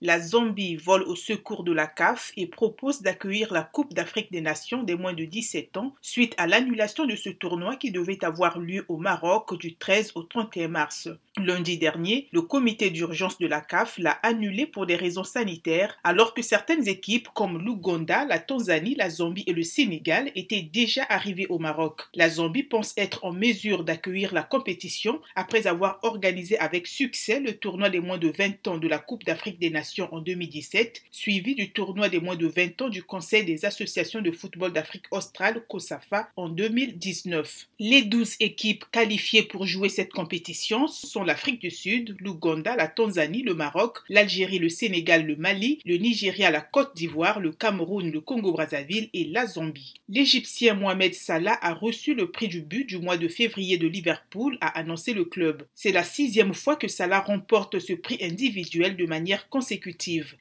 La 0.00 0.20
Zambie 0.20 0.76
vole 0.76 1.02
au 1.02 1.16
secours 1.16 1.64
de 1.64 1.72
la 1.72 1.88
CAF 1.88 2.30
et 2.36 2.46
propose 2.46 3.02
d'accueillir 3.02 3.52
la 3.52 3.64
Coupe 3.64 3.94
d'Afrique 3.94 4.30
des 4.30 4.40
Nations 4.40 4.84
des 4.84 4.94
moins 4.94 5.12
de 5.12 5.24
17 5.24 5.76
ans 5.76 5.92
suite 6.02 6.34
à 6.38 6.46
l'annulation 6.46 7.04
de 7.04 7.16
ce 7.16 7.30
tournoi 7.30 7.74
qui 7.74 7.90
devait 7.90 8.24
avoir 8.24 8.60
lieu 8.60 8.84
au 8.86 8.96
Maroc 8.96 9.58
du 9.58 9.74
13 9.74 10.12
au 10.14 10.22
31 10.22 10.68
mars. 10.68 11.08
Lundi 11.36 11.78
dernier, 11.78 12.28
le 12.30 12.42
comité 12.42 12.90
d'urgence 12.90 13.38
de 13.38 13.48
la 13.48 13.60
CAF 13.60 13.98
l'a 13.98 14.20
annulé 14.22 14.66
pour 14.66 14.86
des 14.86 14.94
raisons 14.94 15.24
sanitaires 15.24 15.98
alors 16.04 16.32
que 16.32 16.42
certaines 16.42 16.86
équipes 16.86 17.28
comme 17.34 17.58
l'Ouganda, 17.58 18.24
la 18.24 18.38
Tanzanie, 18.38 18.94
la 18.94 19.10
Zambie 19.10 19.44
et 19.48 19.52
le 19.52 19.64
Sénégal 19.64 20.30
étaient 20.36 20.62
déjà 20.62 21.06
arrivées 21.08 21.48
au 21.48 21.58
Maroc. 21.58 22.02
La 22.14 22.28
Zambie 22.28 22.62
pense 22.62 22.94
être 22.96 23.24
en 23.24 23.32
mesure 23.32 23.82
d'accueillir 23.82 24.32
la 24.32 24.44
compétition 24.44 25.20
après 25.34 25.66
avoir 25.66 25.98
organisé 26.02 26.56
avec 26.60 26.86
succès 26.86 27.40
le 27.40 27.54
tournoi 27.56 27.90
des 27.90 28.00
moins 28.00 28.18
de 28.18 28.28
20 28.28 28.68
ans 28.68 28.78
de 28.78 28.86
la 28.86 28.98
Coupe 28.98 29.24
d'Afrique 29.24 29.58
des 29.58 29.70
Nations 29.70 29.87
en 30.10 30.20
2017, 30.20 31.02
suivi 31.10 31.54
du 31.54 31.70
tournoi 31.70 32.08
des 32.08 32.20
moins 32.20 32.36
de 32.36 32.46
20 32.46 32.82
ans 32.82 32.88
du 32.88 33.02
Conseil 33.02 33.44
des 33.44 33.64
associations 33.64 34.20
de 34.20 34.30
football 34.30 34.72
d'Afrique 34.72 35.06
australe, 35.10 35.64
COSAFA, 35.68 36.28
en 36.36 36.48
2019. 36.48 37.66
Les 37.78 38.02
12 38.02 38.36
équipes 38.40 38.84
qualifiées 38.92 39.42
pour 39.42 39.66
jouer 39.66 39.88
cette 39.88 40.12
compétition 40.12 40.86
sont 40.86 41.24
l'Afrique 41.24 41.60
du 41.60 41.70
Sud, 41.70 42.16
l'Ouganda, 42.20 42.76
la 42.76 42.88
Tanzanie, 42.88 43.42
le 43.42 43.54
Maroc, 43.54 43.98
l'Algérie, 44.08 44.58
le 44.58 44.68
Sénégal, 44.68 45.26
le 45.26 45.36
Mali, 45.36 45.80
le 45.84 45.96
Nigeria, 45.96 46.50
la 46.50 46.60
Côte 46.60 46.94
d'Ivoire, 46.94 47.40
le 47.40 47.52
Cameroun, 47.52 48.10
le 48.10 48.20
Congo-Brazzaville 48.20 49.08
et 49.12 49.24
la 49.24 49.46
Zambie. 49.46 49.94
L'Égyptien 50.08 50.74
Mohamed 50.74 51.14
Salah 51.14 51.58
a 51.60 51.74
reçu 51.74 52.14
le 52.14 52.30
prix 52.30 52.48
du 52.48 52.60
but 52.60 52.84
du 52.84 52.98
mois 52.98 53.16
de 53.16 53.28
février 53.28 53.78
de 53.78 53.88
Liverpool, 53.88 54.58
a 54.60 54.78
annoncé 54.78 55.12
le 55.12 55.24
club. 55.24 55.64
C'est 55.74 55.92
la 55.92 56.04
sixième 56.04 56.54
fois 56.54 56.76
que 56.76 56.88
Salah 56.88 57.20
remporte 57.20 57.78
ce 57.78 57.92
prix 57.92 58.18
individuel 58.22 58.96
de 58.96 59.06
manière 59.06 59.48
consécutive 59.48 59.77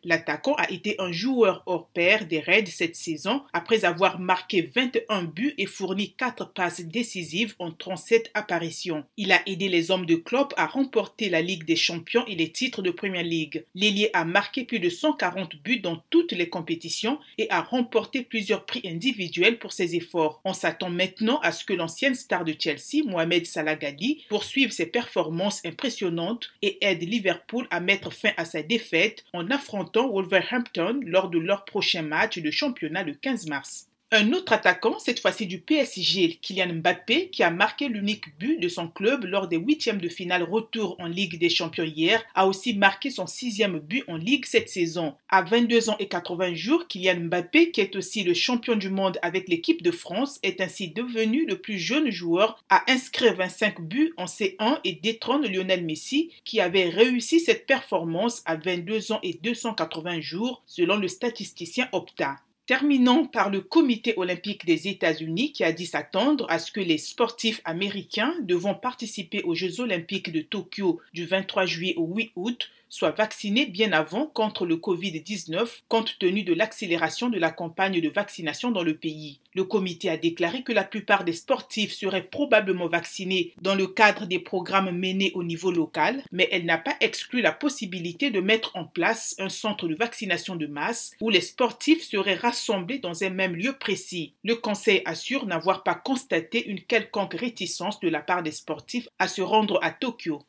L'attaquant 0.03 0.55
a 0.55 0.69
été 0.71 0.95
un 0.99 1.11
joueur 1.11 1.63
hors 1.65 1.87
pair 1.89 2.25
des 2.25 2.39
Reds 2.39 2.67
cette 2.67 2.95
saison 2.95 3.43
après 3.53 3.85
avoir 3.85 4.19
marqué 4.19 4.61
21 4.61 5.23
buts 5.23 5.53
et 5.57 5.65
fourni 5.65 6.13
4 6.13 6.53
passes 6.53 6.81
décisives 6.81 7.55
en 7.59 7.71
37 7.71 8.31
apparitions. 8.33 9.03
Il 9.17 9.31
a 9.31 9.41
aidé 9.47 9.69
les 9.69 9.91
hommes 9.91 10.05
de 10.05 10.15
Klopp 10.15 10.53
à 10.57 10.65
remporter 10.65 11.29
la 11.29 11.41
Ligue 11.41 11.65
des 11.65 11.75
Champions 11.75 12.25
et 12.27 12.35
les 12.35 12.51
titres 12.51 12.81
de 12.81 12.91
Premier 12.91 13.23
League. 13.23 13.65
L'ailier 13.75 14.09
a 14.13 14.25
marqué 14.25 14.63
plus 14.63 14.79
de 14.79 14.89
140 14.89 15.55
buts 15.63 15.79
dans 15.79 16.03
toutes 16.09 16.31
les 16.31 16.49
compétitions 16.49 17.19
et 17.37 17.49
a 17.49 17.61
remporté 17.61 18.23
plusieurs 18.23 18.65
prix 18.65 18.81
individuels 18.85 19.59
pour 19.59 19.73
ses 19.73 19.95
efforts. 19.95 20.41
On 20.43 20.53
s'attend 20.53 20.89
maintenant 20.89 21.39
à 21.39 21.51
ce 21.51 21.65
que 21.65 21.73
l'ancienne 21.73 22.15
star 22.15 22.45
de 22.45 22.55
Chelsea, 22.57 23.03
Mohamed 23.05 23.45
Salah 23.45 23.75
Ghali, 23.75 24.25
poursuive 24.29 24.71
ses 24.71 24.85
performances 24.85 25.65
impressionnantes 25.65 26.51
et 26.61 26.77
aide 26.81 27.01
Liverpool 27.01 27.67
à 27.71 27.79
mettre 27.79 28.11
fin 28.11 28.31
à 28.37 28.45
sa 28.45 28.61
défaite 28.61 29.25
en 29.33 29.49
affrontant 29.51 30.09
Wolverhampton 30.09 30.99
lors 31.03 31.29
de 31.29 31.39
leur 31.39 31.65
prochain 31.65 32.01
match 32.01 32.39
de 32.39 32.51
championnat 32.51 33.03
le 33.03 33.13
15 33.13 33.47
mars. 33.47 33.87
Un 34.09 34.31
autre 34.31 34.53
attaquant, 34.53 34.99
cette 34.99 35.19
fois-ci 35.19 35.47
du 35.47 35.59
PSG, 35.59 36.39
Kylian 36.41 36.75
Mbappé, 36.75 37.27
qui 37.29 37.43
a 37.43 37.51
marqué 37.51 37.89
l'unique 37.89 38.37
but 38.39 38.57
de 38.57 38.69
son 38.69 38.87
club 38.87 39.25
lors 39.25 39.49
des 39.49 39.57
huitièmes 39.57 39.99
de 39.99 40.07
finale 40.07 40.43
retour 40.43 40.95
en 40.99 41.07
Ligue 41.07 41.37
des 41.37 41.49
Champions 41.49 41.83
hier, 41.83 42.23
a 42.33 42.47
aussi 42.47 42.73
marqué 42.73 43.09
son 43.09 43.27
sixième 43.27 43.79
but 43.79 44.05
en 44.07 44.15
Ligue 44.15 44.45
cette 44.45 44.69
saison. 44.69 45.15
À 45.27 45.41
22 45.41 45.89
ans 45.89 45.97
et 45.99 46.07
80 46.07 46.53
jours, 46.53 46.87
Kylian 46.87 47.25
Mbappé, 47.25 47.71
qui 47.71 47.81
est 47.81 47.97
aussi 47.97 48.23
le 48.23 48.33
champion 48.33 48.77
du 48.77 48.89
monde 48.89 49.19
avec 49.21 49.49
l'équipe 49.49 49.83
de 49.83 49.91
France, 49.91 50.39
est 50.41 50.61
ainsi 50.61 50.87
devenu 50.87 51.45
le 51.45 51.57
plus 51.57 51.77
jeune 51.77 52.09
joueur 52.09 52.63
à 52.69 52.89
inscrire 52.89 53.35
25 53.35 53.81
buts 53.81 54.13
en 54.15 54.23
C1 54.23 54.79
et 54.85 54.93
détrône 54.93 55.45
Lionel 55.45 55.83
Messi, 55.83 56.31
qui 56.45 56.61
avait 56.61 56.87
réussi 56.87 57.41
cette 57.41 57.65
performance 57.65 58.41
à 58.45 58.55
22 58.55 59.11
ans 59.11 59.19
et 59.21 59.37
280 59.43 60.21
jours, 60.21 60.63
selon 60.65 60.95
le 60.95 61.09
statisticien 61.09 61.89
Opta. 61.91 62.37
Terminons 62.67 63.25
par 63.25 63.49
le 63.49 63.61
Comité 63.61 64.13
olympique 64.17 64.65
des 64.65 64.89
États-Unis 64.89 65.53
qui 65.53 65.63
a 65.63 65.71
dit 65.71 65.85
s'attendre 65.85 66.45
à 66.49 66.59
ce 66.59 66.73
que 66.73 66.81
les 66.81 66.97
sportifs 66.97 67.61
américains 67.63 68.35
devant 68.41 68.73
participer 68.73 69.41
aux 69.43 69.55
Jeux 69.55 69.79
olympiques 69.79 70.33
de 70.33 70.41
Tokyo 70.41 70.99
du 71.13 71.25
23 71.25 71.65
juillet 71.65 71.93
au 71.95 72.07
8 72.13 72.33
août 72.35 72.69
soient 72.89 73.11
vaccinés 73.11 73.65
bien 73.65 73.91
avant 73.91 74.27
contre 74.27 74.65
le 74.65 74.75
Covid-19 74.75 75.67
compte 75.87 76.17
tenu 76.19 76.43
de 76.43 76.53
l'accélération 76.53 77.29
de 77.29 77.39
la 77.39 77.51
campagne 77.51 77.99
de 78.01 78.09
vaccination 78.09 78.71
dans 78.71 78.83
le 78.83 78.95
pays. 78.95 79.39
Le 79.53 79.63
comité 79.63 80.09
a 80.09 80.17
déclaré 80.17 80.61
que 80.61 80.71
la 80.71 80.83
plupart 80.83 81.23
des 81.23 81.33
sportifs 81.33 81.93
seraient 81.93 82.23
probablement 82.23 82.87
vaccinés 82.87 83.53
dans 83.61 83.75
le 83.75 83.87
cadre 83.87 84.25
des 84.25 84.39
programmes 84.39 84.91
menés 84.91 85.31
au 85.33 85.43
niveau 85.43 85.71
local, 85.71 86.23
mais 86.31 86.47
elle 86.51 86.65
n'a 86.65 86.77
pas 86.77 86.95
exclu 87.01 87.41
la 87.41 87.51
possibilité 87.51 88.29
de 88.29 88.39
mettre 88.39 88.71
en 88.75 88.85
place 88.85 89.35
un 89.39 89.49
centre 89.49 89.87
de 89.87 89.95
vaccination 89.95 90.55
de 90.55 90.67
masse 90.67 91.11
où 91.21 91.29
les 91.29 91.41
sportifs 91.41 92.03
seraient 92.03 92.35
rassemblés 92.57 92.97
dans 92.97 93.23
un 93.23 93.29
même 93.29 93.55
lieu 93.55 93.73
précis. 93.73 94.33
Le 94.43 94.55
conseil 94.55 95.03
assure 95.05 95.45
n'avoir 95.45 95.83
pas 95.83 95.93
constaté 95.93 96.67
une 96.67 96.81
quelconque 96.81 97.35
réticence 97.35 97.99
de 97.99 98.09
la 98.09 98.19
part 98.19 98.41
des 98.41 98.51
sportifs 98.51 99.07
à 99.19 99.27
se 99.27 99.43
rendre 99.43 99.79
à 99.83 99.91
Tokyo. 99.91 100.41